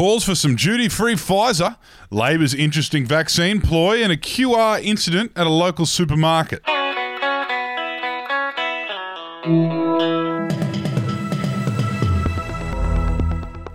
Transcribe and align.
calls 0.00 0.24
for 0.24 0.34
some 0.34 0.56
duty 0.56 0.88
free 0.88 1.12
Pfizer, 1.12 1.76
Labor's 2.10 2.54
interesting 2.54 3.04
vaccine 3.04 3.60
ploy, 3.60 4.02
and 4.02 4.10
a 4.10 4.16
QR 4.16 4.82
incident 4.82 5.30
at 5.36 5.46
a 5.46 5.50
local 5.50 5.84
supermarket. 5.84 6.62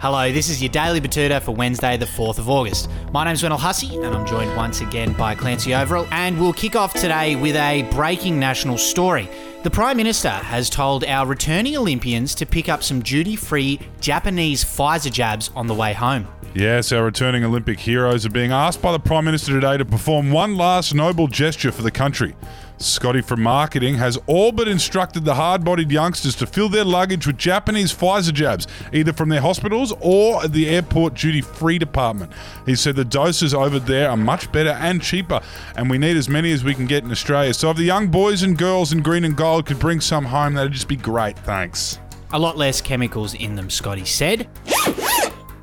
Hello, 0.05 0.31
this 0.31 0.49
is 0.49 0.61
your 0.61 0.69
Daily 0.69 1.01
Betoota 1.01 1.41
for 1.41 1.55
Wednesday, 1.55 1.97
the 1.97 2.05
4th 2.05 2.37
of 2.37 2.47
August. 2.47 2.91
My 3.11 3.25
name's 3.25 3.41
Wendell 3.41 3.57
Hussey, 3.57 3.95
and 3.95 4.13
I'm 4.13 4.23
joined 4.27 4.55
once 4.55 4.81
again 4.81 5.13
by 5.13 5.33
Clancy 5.33 5.71
Overell, 5.71 6.07
and 6.11 6.39
we'll 6.39 6.53
kick 6.53 6.75
off 6.75 6.93
today 6.93 7.35
with 7.35 7.55
a 7.55 7.81
breaking 7.89 8.39
national 8.39 8.77
story. 8.77 9.27
The 9.63 9.71
Prime 9.71 9.97
Minister 9.97 10.29
has 10.29 10.69
told 10.69 11.05
our 11.05 11.25
returning 11.25 11.75
Olympians 11.75 12.35
to 12.35 12.45
pick 12.45 12.69
up 12.69 12.83
some 12.83 13.01
duty 13.01 13.35
free 13.35 13.79
Japanese 13.99 14.63
Pfizer 14.63 15.11
jabs 15.11 15.49
on 15.55 15.65
the 15.65 15.73
way 15.73 15.93
home. 15.93 16.27
Yes, 16.53 16.91
our 16.91 17.03
returning 17.03 17.43
Olympic 17.43 17.79
heroes 17.79 18.27
are 18.27 18.29
being 18.29 18.51
asked 18.51 18.83
by 18.83 18.91
the 18.91 18.99
Prime 18.99 19.25
Minister 19.25 19.53
today 19.53 19.75
to 19.75 19.85
perform 19.85 20.31
one 20.31 20.55
last 20.55 20.93
noble 20.93 21.27
gesture 21.27 21.71
for 21.71 21.81
the 21.81 21.89
country. 21.89 22.35
Scotty 22.77 23.21
from 23.21 23.41
marketing 23.41 23.95
has 23.95 24.17
all 24.27 24.51
but 24.51 24.67
instructed 24.67 25.23
the 25.23 25.35
hard 25.35 25.63
bodied 25.63 25.91
youngsters 25.91 26.35
to 26.35 26.45
fill 26.45 26.67
their 26.67 26.83
luggage 26.83 27.25
with 27.25 27.37
Japanese 27.37 27.93
Pfizer 27.93 28.33
jabs, 28.33 28.67
either 28.91 29.13
from 29.13 29.29
their 29.29 29.41
hospitals 29.41 29.93
or 30.01 30.45
the 30.47 30.69
airport 30.69 31.13
duty 31.13 31.41
free 31.41 31.79
department. 31.79 32.31
He 32.65 32.75
said 32.75 32.95
the 32.95 33.05
doses 33.05 33.53
over 33.53 33.79
there 33.79 34.09
are 34.09 34.17
much 34.17 34.51
better 34.51 34.71
and 34.71 35.01
cheaper, 35.01 35.41
and 35.75 35.89
we 35.89 35.97
need 35.97 36.17
as 36.17 36.27
many 36.27 36.51
as 36.51 36.63
we 36.63 36.75
can 36.75 36.85
get 36.85 37.03
in 37.03 37.11
Australia. 37.11 37.53
So 37.53 37.71
if 37.71 37.77
the 37.77 37.83
young 37.83 38.09
boys 38.09 38.43
and 38.43 38.57
girls 38.57 38.91
in 38.91 39.01
green 39.01 39.23
and 39.23 39.37
gold 39.37 39.65
could 39.65 39.79
bring 39.79 40.01
some 40.01 40.25
home, 40.25 40.53
that'd 40.55 40.73
just 40.73 40.87
be 40.87 40.97
great. 40.97 41.37
Thanks. 41.39 41.99
A 42.33 42.39
lot 42.39 42.57
less 42.57 42.81
chemicals 42.81 43.33
in 43.35 43.55
them, 43.55 43.69
Scotty 43.69 44.05
said. 44.05 44.49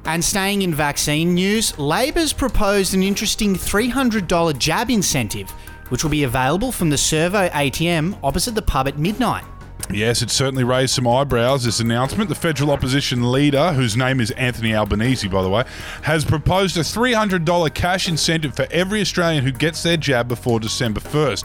And 0.04 0.24
staying 0.24 0.62
in 0.62 0.74
vaccine 0.74 1.34
news, 1.34 1.78
Labor's 1.78 2.32
proposed 2.32 2.94
an 2.94 3.02
interesting 3.02 3.54
$300 3.54 4.58
jab 4.58 4.90
incentive 4.90 5.52
which 5.92 6.02
will 6.02 6.10
be 6.10 6.22
available 6.22 6.72
from 6.72 6.88
the 6.88 6.96
Servo 6.96 7.50
ATM 7.50 8.18
opposite 8.24 8.54
the 8.54 8.62
pub 8.62 8.88
at 8.88 8.98
midnight. 8.98 9.44
Yes, 9.90 10.22
it 10.22 10.30
certainly 10.30 10.64
raised 10.64 10.94
some 10.94 11.06
eyebrows, 11.06 11.64
this 11.64 11.80
announcement. 11.80 12.30
The 12.30 12.34
federal 12.34 12.70
opposition 12.70 13.30
leader, 13.30 13.74
whose 13.74 13.94
name 13.94 14.18
is 14.18 14.30
Anthony 14.30 14.74
Albanese, 14.74 15.28
by 15.28 15.42
the 15.42 15.50
way, 15.50 15.64
has 16.00 16.24
proposed 16.24 16.78
a 16.78 16.80
$300 16.80 17.74
cash 17.74 18.08
incentive 18.08 18.56
for 18.56 18.66
every 18.70 19.02
Australian 19.02 19.44
who 19.44 19.52
gets 19.52 19.82
their 19.82 19.98
jab 19.98 20.28
before 20.28 20.60
December 20.60 21.00
1st. 21.00 21.44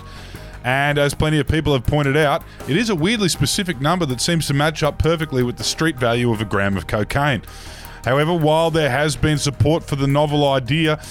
And 0.63 0.97
as 0.97 1.13
plenty 1.13 1.39
of 1.39 1.47
people 1.49 1.73
have 1.73 1.85
pointed 1.85 2.15
out, 2.15 2.41
it 2.69 2.77
is 2.77 2.89
a 2.89 2.95
weirdly 2.95 3.27
specific 3.27 3.81
number 3.81 4.05
that 4.05 4.21
seems 4.21 4.47
to 4.47 4.53
match 4.53 4.81
up 4.81 4.97
perfectly 4.97 5.43
with 5.43 5.57
the 5.57 5.65
street 5.65 5.97
value 5.97 6.31
of 6.31 6.39
a 6.39 6.45
gram 6.45 6.77
of 6.77 6.87
cocaine. 6.87 7.41
However, 8.05 8.33
while 8.33 8.71
there 8.71 8.89
has 8.89 9.17
been 9.17 9.39
support 9.39 9.83
for 9.83 9.97
the 9.97 10.07
novel 10.07 10.47
idea, 10.47 11.01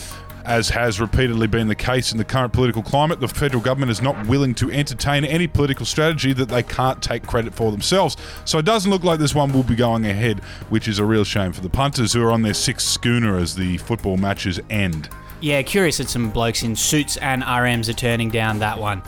as 0.46 0.70
has 0.70 1.00
repeatedly 1.00 1.46
been 1.46 1.68
the 1.68 1.74
case 1.74 2.12
in 2.12 2.18
the 2.18 2.24
current 2.24 2.52
political 2.52 2.82
climate, 2.82 3.20
the 3.20 3.28
federal 3.28 3.62
government 3.62 3.90
is 3.90 4.00
not 4.00 4.26
willing 4.26 4.54
to 4.54 4.70
entertain 4.70 5.24
any 5.24 5.46
political 5.46 5.84
strategy 5.84 6.32
that 6.32 6.48
they 6.48 6.62
can't 6.62 7.02
take 7.02 7.26
credit 7.26 7.54
for 7.54 7.72
themselves. 7.72 8.16
So 8.44 8.58
it 8.58 8.64
doesn't 8.64 8.90
look 8.90 9.04
like 9.04 9.18
this 9.18 9.34
one 9.34 9.52
will 9.52 9.64
be 9.64 9.74
going 9.74 10.06
ahead, 10.06 10.40
which 10.68 10.88
is 10.88 10.98
a 10.98 11.04
real 11.04 11.24
shame 11.24 11.52
for 11.52 11.60
the 11.60 11.68
punters 11.68 12.12
who 12.12 12.22
are 12.24 12.30
on 12.30 12.42
their 12.42 12.54
sixth 12.54 12.86
schooner 12.86 13.36
as 13.36 13.56
the 13.56 13.78
football 13.78 14.16
matches 14.16 14.60
end. 14.70 15.08
Yeah, 15.40 15.60
curious 15.62 15.98
that 15.98 16.08
some 16.08 16.30
blokes 16.30 16.62
in 16.62 16.76
suits 16.76 17.16
and 17.18 17.42
RMs 17.42 17.88
are 17.88 17.94
turning 17.94 18.30
down 18.30 18.60
that 18.60 18.78
one. 18.78 19.02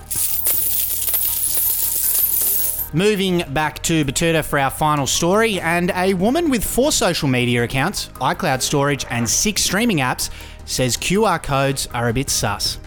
Moving 2.94 3.44
back 3.52 3.82
to 3.82 4.02
Betoota 4.02 4.42
for 4.42 4.58
our 4.58 4.70
final 4.70 5.06
story, 5.06 5.60
and 5.60 5.90
a 5.94 6.14
woman 6.14 6.48
with 6.48 6.64
four 6.64 6.90
social 6.90 7.28
media 7.28 7.62
accounts, 7.62 8.08
iCloud 8.14 8.62
storage, 8.62 9.04
and 9.10 9.28
six 9.28 9.62
streaming 9.62 9.98
apps 9.98 10.30
says 10.64 10.96
QR 10.96 11.42
codes 11.42 11.86
are 11.92 12.08
a 12.08 12.14
bit 12.14 12.30
sus. 12.30 12.78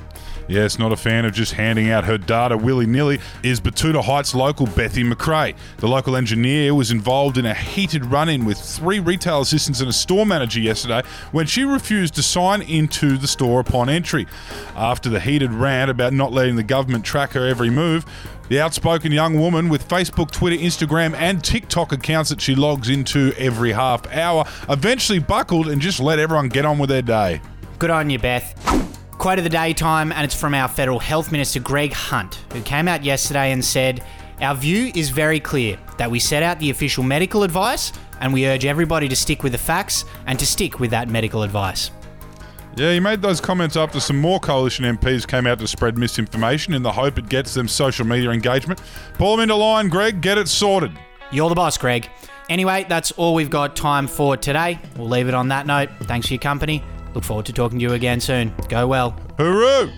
Yes, 0.47 0.77
not 0.77 0.91
a 0.91 0.97
fan 0.97 1.25
of 1.25 1.33
just 1.33 1.53
handing 1.53 1.89
out 1.89 2.03
her 2.03 2.17
data 2.17 2.57
willy 2.57 2.85
nilly 2.85 3.19
is 3.43 3.61
Betoota 3.61 4.03
Heights 4.03 4.35
local 4.35 4.67
Bethy 4.67 5.09
McRae. 5.09 5.55
The 5.77 5.87
local 5.87 6.15
engineer 6.15 6.75
was 6.75 6.91
involved 6.91 7.37
in 7.37 7.45
a 7.45 7.53
heated 7.53 8.05
run 8.05 8.27
in 8.27 8.43
with 8.45 8.57
three 8.59 8.99
retail 8.99 9.41
assistants 9.41 9.79
and 9.79 9.89
a 9.89 9.93
store 9.93 10.25
manager 10.25 10.59
yesterday 10.59 11.03
when 11.31 11.45
she 11.45 11.63
refused 11.63 12.15
to 12.15 12.23
sign 12.23 12.61
into 12.63 13.17
the 13.17 13.27
store 13.27 13.59
upon 13.59 13.89
entry. 13.89 14.27
After 14.75 15.09
the 15.09 15.19
heated 15.19 15.53
rant 15.53 15.89
about 15.89 16.13
not 16.13 16.33
letting 16.33 16.55
the 16.55 16.63
government 16.63 17.05
track 17.05 17.31
her 17.31 17.47
every 17.47 17.69
move, 17.69 18.05
the 18.49 18.59
outspoken 18.59 19.13
young 19.13 19.39
woman 19.39 19.69
with 19.69 19.87
Facebook, 19.87 20.31
Twitter, 20.31 20.57
Instagram, 20.57 21.13
and 21.13 21.41
TikTok 21.41 21.93
accounts 21.93 22.29
that 22.31 22.41
she 22.41 22.55
logs 22.55 22.89
into 22.89 23.31
every 23.37 23.71
half 23.71 24.05
hour 24.11 24.43
eventually 24.67 25.19
buckled 25.19 25.69
and 25.69 25.81
just 25.81 26.01
let 26.01 26.19
everyone 26.19 26.49
get 26.49 26.65
on 26.65 26.77
with 26.77 26.89
their 26.89 27.01
day. 27.01 27.41
Good 27.79 27.91
on 27.91 28.09
you, 28.09 28.19
Beth. 28.19 28.90
Quote 29.21 29.37
of 29.37 29.43
the 29.43 29.51
day 29.51 29.71
time, 29.71 30.11
and 30.11 30.25
it's 30.25 30.33
from 30.33 30.55
our 30.55 30.67
Federal 30.67 30.97
Health 30.97 31.31
Minister 31.31 31.59
Greg 31.59 31.93
Hunt, 31.93 32.43
who 32.53 32.61
came 32.63 32.87
out 32.87 33.03
yesterday 33.03 33.51
and 33.51 33.63
said, 33.63 34.03
Our 34.41 34.55
view 34.55 34.91
is 34.95 35.11
very 35.11 35.39
clear 35.39 35.77
that 35.97 36.09
we 36.09 36.17
set 36.17 36.41
out 36.41 36.57
the 36.57 36.71
official 36.71 37.03
medical 37.03 37.43
advice 37.43 37.93
and 38.19 38.33
we 38.33 38.47
urge 38.47 38.65
everybody 38.65 39.07
to 39.07 39.15
stick 39.15 39.43
with 39.43 39.51
the 39.51 39.59
facts 39.59 40.05
and 40.25 40.39
to 40.39 40.45
stick 40.47 40.79
with 40.79 40.89
that 40.89 41.07
medical 41.07 41.43
advice. 41.43 41.91
Yeah, 42.75 42.93
he 42.93 42.99
made 42.99 43.21
those 43.21 43.39
comments 43.39 43.77
after 43.77 43.99
some 43.99 44.19
more 44.19 44.39
coalition 44.39 44.85
MPs 44.85 45.27
came 45.27 45.45
out 45.45 45.59
to 45.59 45.67
spread 45.67 45.99
misinformation 45.99 46.73
in 46.73 46.81
the 46.81 46.91
hope 46.91 47.19
it 47.19 47.29
gets 47.29 47.53
them 47.53 47.67
social 47.67 48.07
media 48.07 48.31
engagement. 48.31 48.81
Pull 49.19 49.35
them 49.35 49.43
into 49.43 49.55
line, 49.55 49.87
Greg. 49.87 50.21
Get 50.21 50.39
it 50.39 50.47
sorted. 50.47 50.97
You're 51.31 51.49
the 51.49 51.53
boss, 51.53 51.77
Greg. 51.77 52.09
Anyway, 52.49 52.87
that's 52.89 53.11
all 53.11 53.35
we've 53.35 53.51
got 53.51 53.75
time 53.75 54.07
for 54.07 54.35
today. 54.35 54.79
We'll 54.97 55.09
leave 55.09 55.27
it 55.27 55.35
on 55.35 55.49
that 55.49 55.67
note. 55.67 55.89
Thanks 56.05 56.25
for 56.25 56.33
your 56.33 56.41
company. 56.41 56.83
Look 57.13 57.23
forward 57.23 57.45
to 57.47 57.53
talking 57.53 57.79
to 57.79 57.83
you 57.83 57.93
again 57.93 58.19
soon. 58.19 58.53
Go 58.69 58.87
well. 58.87 59.11
Hooroo! 59.37 59.91